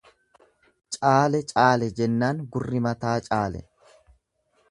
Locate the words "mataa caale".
2.87-3.65